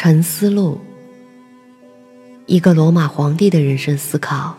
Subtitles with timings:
[0.00, 0.78] 沉思录，
[2.46, 4.56] 一个罗马皇帝的人生思考。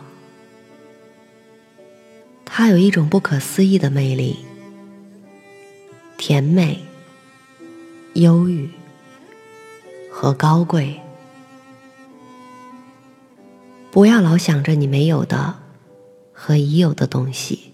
[2.44, 4.36] 它有一种不可思议的魅力，
[6.18, 6.78] 甜美、
[8.12, 8.68] 忧郁
[10.12, 11.00] 和高贵。
[13.90, 15.58] 不要老想着你没有的
[16.34, 17.72] 和已有的东西，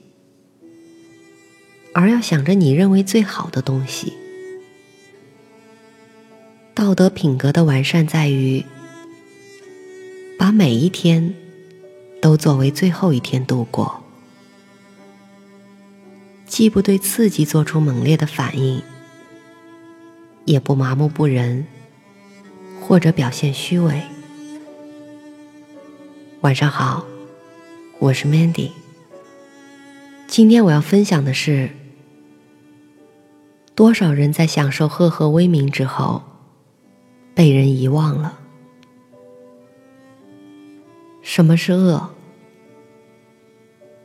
[1.93, 4.13] 而要想着你认为最好的东西。
[6.77, 8.63] 道德品格的完善在于，
[10.39, 11.35] 把每一天
[12.21, 14.05] 都作为最后一天度过，
[16.45, 18.83] 既不对刺激做出猛烈的反应，
[20.45, 21.67] 也不麻木不仁，
[22.83, 24.03] 或者表现虚伪。
[26.43, 27.07] 晚上好，
[27.99, 28.73] 我是 Mandy。
[30.27, 31.71] 今天我要分享的是，
[33.75, 36.23] 多少人在享受赫赫威名之后。
[37.37, 38.41] 被人遗忘了。
[41.21, 42.15] 什么是恶？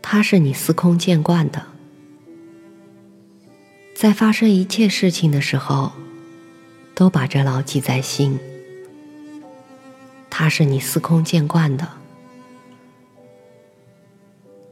[0.01, 1.67] 它是你司空见惯的，
[3.95, 5.93] 在发生一切事情的时候，
[6.93, 8.37] 都把这牢记在心。
[10.29, 11.87] 它是你司空见惯的，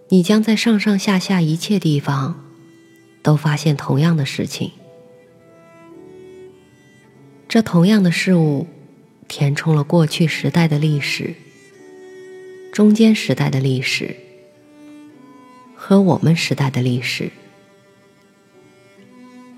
[0.09, 2.43] 你将在上上下下一切地方，
[3.23, 4.73] 都发现同样的事情。
[7.49, 8.67] 这同样的事物，
[9.27, 11.33] 填充了过去时代的历史、
[12.71, 14.15] 中间时代的历史
[15.75, 17.31] 和我们时代的历史，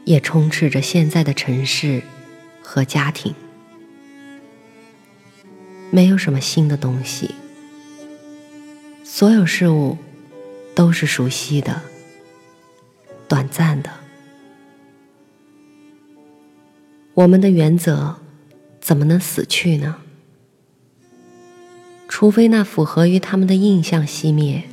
[0.06, 2.02] 也充斥着现在的城市
[2.62, 3.36] 和家庭。
[5.90, 7.36] 没有什么新的东西，
[9.04, 9.98] 所有事物
[10.74, 11.82] 都是熟悉的、
[13.28, 14.01] 短暂的。
[17.22, 18.16] 我们的原则
[18.80, 19.98] 怎么能死去呢？
[22.08, 24.64] 除非那符合于他们的印象熄灭。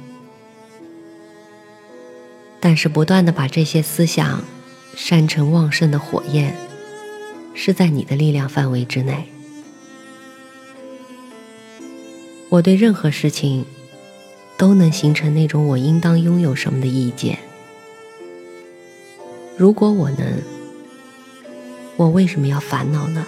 [2.58, 4.42] 但是不断的把这些思想
[4.96, 6.56] 煽成旺盛的火焰，
[7.52, 9.28] 是在你的力量范围之内。
[12.48, 13.66] 我对任何事情
[14.56, 17.38] 都能形成那种我应当拥有什么的意见。
[19.58, 20.57] 如果我能。
[21.98, 23.26] 我为什么要烦恼呢？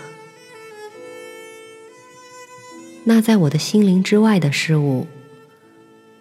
[3.02, 5.08] 那在我的心灵之外的事物，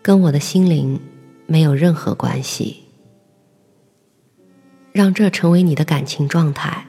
[0.02, 1.00] 跟我的心灵
[1.46, 2.86] 没有任何关系。
[4.92, 6.88] 让这成为你的感情状态，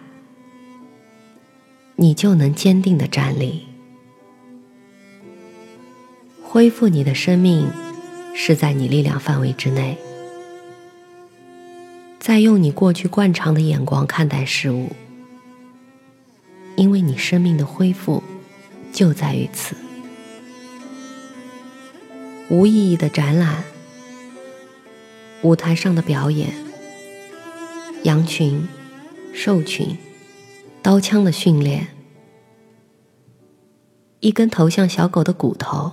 [1.97, 3.66] 你就能坚定的站立。
[6.42, 7.71] 恢复你的生命，
[8.34, 9.98] 是在你力量范围之内。
[12.19, 14.91] 再用你过去惯常的眼光看待事物。
[16.81, 18.23] 因为你生命的恢复
[18.91, 19.77] 就在于此。
[22.49, 23.63] 无意义的展览、
[25.43, 26.55] 舞台上的表演、
[28.05, 28.67] 羊群、
[29.35, 29.99] 兽群、
[30.81, 31.89] 刀枪的训练、
[34.21, 35.93] 一根头像小狗的骨头、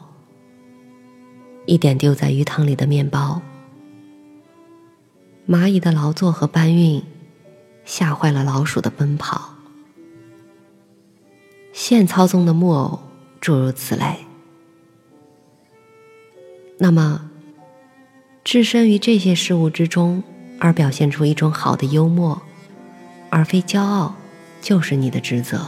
[1.66, 3.42] 一点丢在鱼塘里的面包、
[5.46, 7.04] 蚂蚁的劳作和搬运，
[7.84, 9.57] 吓坏了老鼠的奔跑。
[11.78, 13.00] 线操纵的木偶，
[13.40, 14.26] 诸如此类。
[16.80, 17.30] 那么，
[18.44, 20.24] 置身于这些事物之中，
[20.60, 22.42] 而表现出一种好的幽默，
[23.30, 24.16] 而非骄傲，
[24.60, 25.68] 就是你的职责。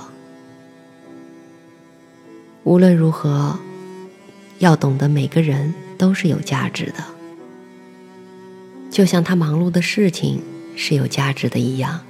[2.64, 3.60] 无论如何，
[4.58, 7.04] 要懂得每个人都是有价值的，
[8.90, 10.42] 就像他忙碌的事情
[10.76, 12.02] 是有价值的一样。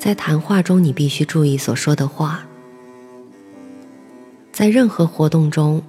[0.00, 2.46] 在谈话中，你必须注意所说的话。
[4.50, 5.82] 在任何活动中，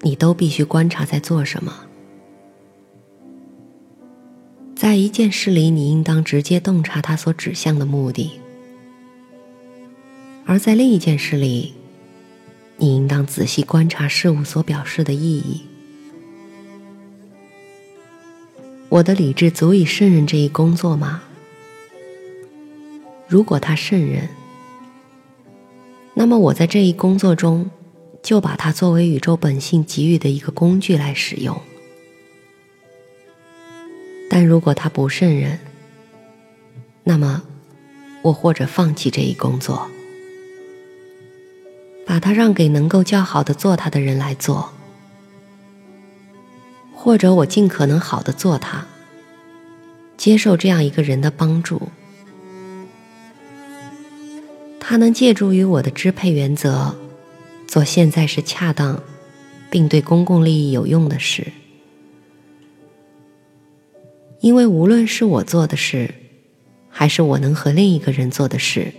[0.00, 1.84] 你都必须观察在做什么。
[4.74, 8.30] 在一件事里，你应当直接洞察它所指向的目的；
[10.46, 11.74] 而在另一件事里，
[12.78, 15.60] 你应当仔细观察事物所表示的意义。
[18.88, 21.24] 我的理智足以胜任这一工作吗？
[23.28, 24.26] 如果他胜任，
[26.14, 27.70] 那么我在这一工作中
[28.22, 31.60] 就把它作为宇宙本性给予的一个工具来使用。
[34.30, 35.58] 但如果他不胜任，
[37.04, 37.42] 那么
[38.22, 39.88] 我或者放弃这一工作，
[42.06, 44.72] 把它让给能够较好的做它的人来做，
[46.94, 48.86] 或者我尽可能好的做它，
[50.16, 51.90] 接受这样一个人的帮助。
[54.90, 56.94] 它能借助于我的支配原则，
[57.66, 59.02] 做现在是恰当，
[59.68, 61.48] 并对公共利益有用的事。
[64.40, 66.14] 因为无论是我做的事，
[66.88, 68.94] 还是我能和另一个人做的事，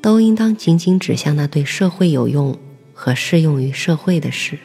[0.00, 2.56] 都应当仅仅指向那对社会有用
[2.94, 4.56] 和适用于社会的事。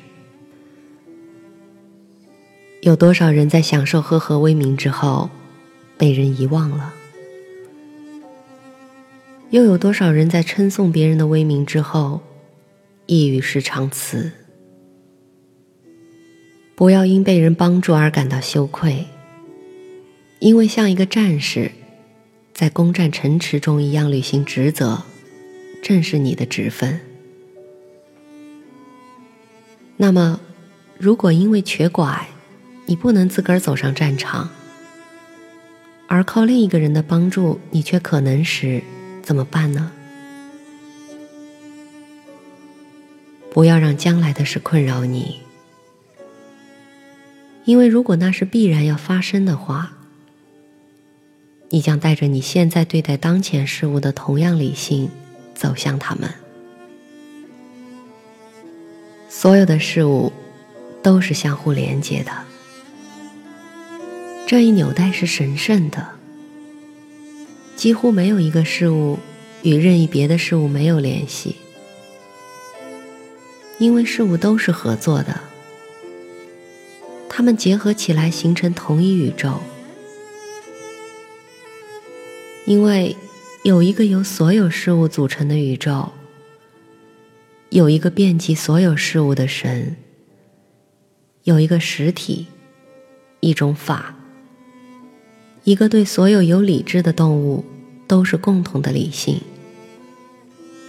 [2.81, 5.31] 有多少人在享受赫赫威名之后，
[5.97, 6.93] 被人遗忘了？
[9.51, 12.21] 又有多少人在称颂别人的威名之后，
[13.05, 14.31] 亦与世长辞？
[16.73, 19.07] 不要因被人帮助而感到羞愧，
[20.39, 21.71] 因为像一个战士，
[22.53, 25.03] 在攻占城池中一样履行职责，
[25.83, 27.01] 正是你的职分。
[29.97, 30.39] 那么，
[30.97, 32.29] 如果因为瘸拐，
[32.85, 34.49] 你不能自个儿走上战场，
[36.07, 38.81] 而靠另一个人的帮助，你却可能时，
[39.31, 39.89] 怎么办呢？
[43.53, 45.39] 不要让将来的事困扰你，
[47.63, 49.93] 因为如果那是必然要发生的话，
[51.69, 55.09] 你将带着你现在对待当前事物的同样理性
[55.55, 56.29] 走向他们。
[59.29, 60.33] 所有的事物
[61.01, 62.33] 都是相互连接的。
[64.45, 66.05] 这一纽带是神圣的，
[67.81, 69.17] 几乎没有一个事物
[69.63, 71.55] 与任意别的事物没有联系，
[73.79, 75.41] 因为事物都是合作的，
[77.27, 79.59] 它们结合起来形成同一宇宙。
[82.67, 83.17] 因为
[83.63, 86.11] 有一个由所有事物组成的宇宙，
[87.69, 89.95] 有一个遍及所有事物的神，
[91.45, 92.45] 有一个实体，
[93.39, 94.15] 一种法。
[95.63, 97.63] 一个对所有有理智的动物
[98.11, 99.39] 都是共同的理性，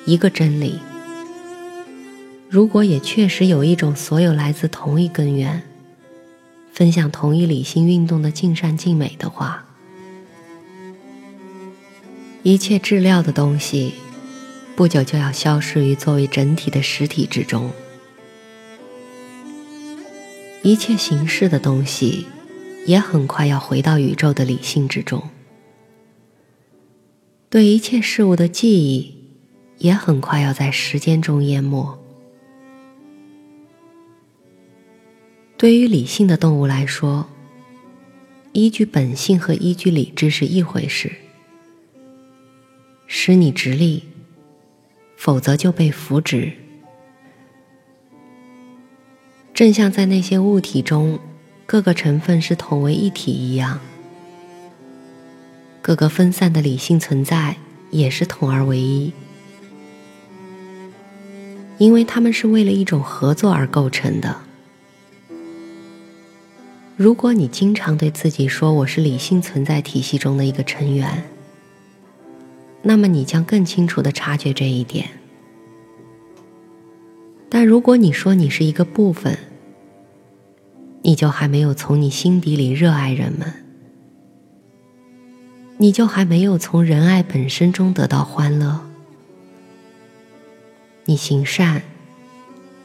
[0.07, 0.81] 一个真理。
[2.51, 5.63] 如果也确实有一种所有来自同一根源、
[6.73, 9.65] 分享同一理性运动的尽善尽美的话，
[12.43, 13.95] 一切质料的东西
[14.75, 17.71] 不久就要消失于作为整体的实体之中，
[20.65, 22.27] 一切形式的东西。
[22.85, 25.23] 也很快要回到宇宙的理性之中，
[27.53, 29.15] 对一切事物的记忆
[29.77, 31.99] 也很快要在时间中淹没。
[35.59, 37.29] 对于理性的动物来说，
[38.53, 41.13] 依据本性和依据理智是一回事，
[43.07, 44.05] 使你直立，
[45.15, 46.55] 否则就被扶直，
[49.53, 51.19] 正像在那些物体中。
[51.67, 53.79] 各个成分是统为一体一样，
[55.83, 57.57] 各个分散的理性存在
[57.91, 59.13] 也是统而为一，
[61.77, 64.37] 因为他们是为了一种合作而构成的。
[66.97, 71.25] 如果你经常对自己说我是理性存在体系中的一个成员，
[72.83, 75.09] 那么你将更清楚的察觉这一点。
[77.49, 79.37] 但如果你说你是一个部分，
[81.03, 83.62] 你就还没有从你心底里热爱人们，
[85.83, 88.83] 你就还没有从仁爱本身中得到欢乐。
[91.07, 91.83] 你行善，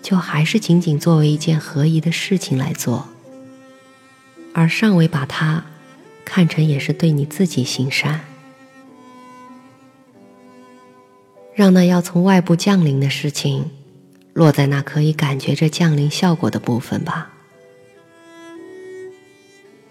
[0.01, 3.07] 就还是仅仅作为一件合宜的事情来做，
[4.51, 5.63] 而尚未把它
[6.25, 8.21] 看成也是对你自己行善。
[11.53, 13.69] 让那要从外部降临的事情，
[14.33, 17.31] 落在那可以感觉这降临效果的部分吧。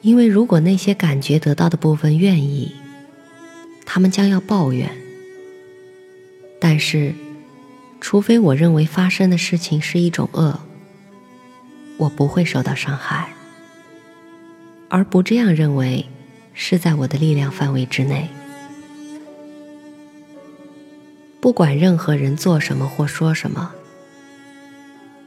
[0.01, 2.75] 因为如果那些感觉得到的部分愿意，
[3.97, 4.95] 他们将要抱怨。
[6.61, 7.15] 但是，
[7.99, 10.61] 除非我认为发生的事情是一种恶，
[11.97, 13.31] 我不会受到伤害；
[14.91, 16.05] 而不这样认为，
[16.53, 18.29] 是在我的力量范围之内。
[21.41, 23.73] 不管任何人做什么或说什么，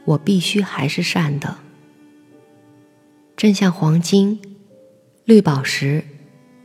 [0.04, 1.56] 我必须还是善的，
[3.36, 4.40] 正像黄金。
[5.24, 6.04] 绿宝石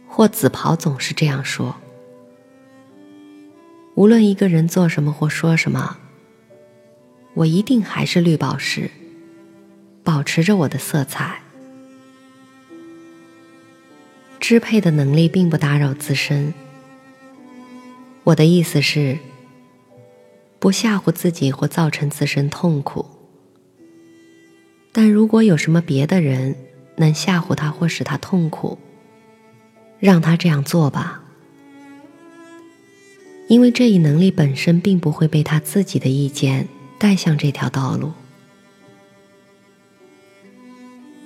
[0.08, 1.76] 或紫袍总是这样说。
[3.96, 5.98] 无论一个人做什么或说什么，
[7.34, 8.92] 我一定还是绿宝石，
[10.04, 11.42] 保持着我的色彩。
[14.40, 16.54] 支配的能力并不打扰自身。
[18.26, 19.18] 我的意思是，
[20.60, 23.06] 不吓唬自己或造成自身痛苦。
[24.92, 26.56] 但如果有什么别的人，
[26.98, 28.78] 能吓唬他或使他痛苦，
[30.00, 31.25] 让他这样做吧。
[33.48, 38.12] 因为这一能力本身并不会被他自己的意见带向这条道路。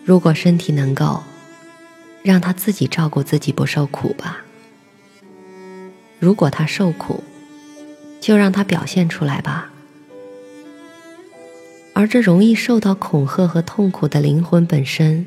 [0.04, 1.24] 如果身体能够，
[2.24, 4.44] 让他自己照顾自己，不受苦吧。
[6.20, 7.24] 如果他受苦，
[8.20, 9.72] 就让他表现出来吧。
[11.94, 15.26] 而这容易受到恐吓和痛苦的灵魂本身，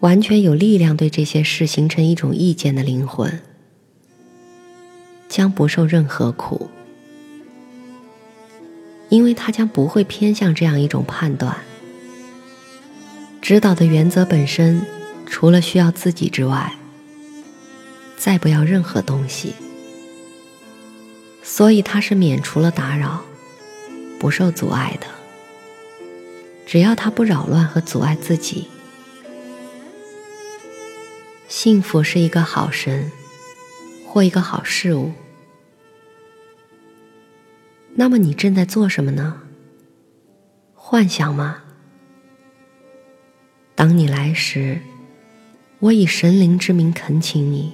[0.00, 3.40] 完全有力量对这些事形成一种意见的灵魂，
[5.38, 6.68] 将不受任何苦，
[9.08, 11.58] 因为他将不会偏向这样一种判断。
[13.40, 14.84] 指导的原则本身，
[15.26, 16.74] 除了需要自己之外，
[18.16, 19.54] 再不要任何东西。
[21.44, 23.22] 所以他是免除了打扰，
[24.18, 25.06] 不受阻碍的。
[26.66, 28.66] 只要他不扰乱和阻碍自己，
[31.46, 33.12] 幸福是一个好神
[34.04, 35.12] 或一个好事物。
[38.00, 39.42] 那么你正在做什么呢？
[40.72, 41.64] 幻想吗？
[43.74, 44.80] 当你来时，
[45.80, 47.72] 我以神灵之名恳请你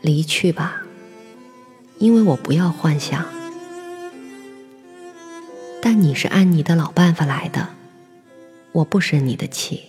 [0.00, 0.82] 离去吧，
[1.98, 3.24] 因为我不要幻想。
[5.80, 7.68] 但你是按你的老办法来的，
[8.72, 9.82] 我不生你的气，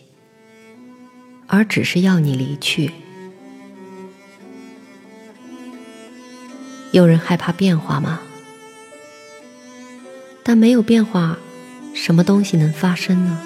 [1.48, 2.92] 而只是要你离去。
[6.92, 8.20] 有人害怕变化吗？
[10.50, 11.38] 但没有变化，
[11.94, 13.40] 什么东西能发生呢？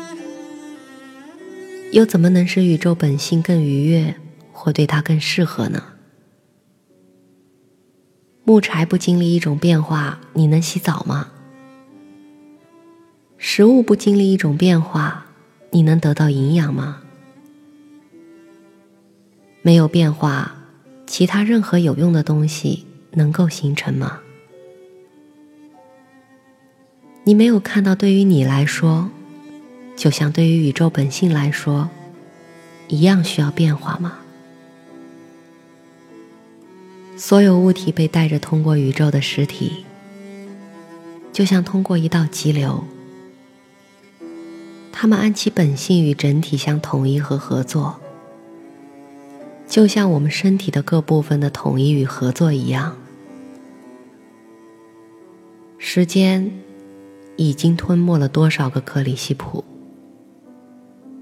[1.91, 4.15] 又怎么能使宇宙本性更愉悦，
[4.53, 5.83] 或对它更适合呢？
[8.45, 11.27] 木柴不经历一种变化，你能洗澡吗？
[13.37, 15.25] 食物不经历一种变化，
[15.71, 17.01] 你能得到营养吗？
[19.61, 20.55] 没有变化，
[21.05, 24.21] 其他任何有用的东西能够形成吗？
[27.25, 29.09] 你没有看到，对于你来说。
[29.95, 31.89] 就像对于宇宙本性来说，
[32.87, 34.17] 一样需要变化吗？
[37.15, 39.85] 所有物体被带着通过宇宙的实体，
[41.31, 42.83] 就像通过一道急流，
[44.91, 47.99] 它们按其本性与整体相统一和合作，
[49.67, 52.97] 就像我们身体的各部分的统一与合作一样。
[55.77, 56.51] 时间
[57.35, 59.63] 已经吞没了多少个克里希普？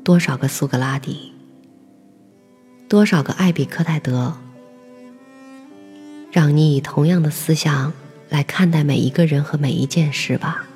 [0.03, 1.31] 多少个苏格拉底，
[2.89, 4.35] 多少个艾比克泰德，
[6.31, 7.93] 让你以同样的思想
[8.29, 10.67] 来看待每一个人和每一件事吧。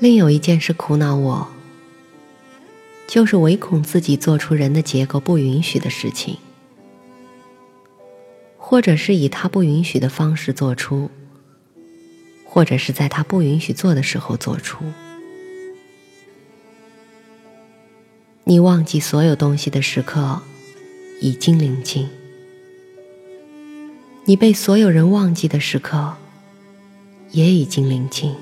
[0.00, 1.48] 另有一件事苦恼我，
[3.06, 6.38] 就是唯恐自己做出人的结构不允许的事情，
[8.56, 11.10] 或者是以他不允许的方式做出，
[12.52, 14.84] 或者是在他不允许做的时候做出。
[18.42, 20.42] 你忘记所有东西的时刻
[21.20, 22.08] 已经临近，
[24.24, 26.16] 你被所有人忘记的时刻
[27.30, 28.34] 也已经临近。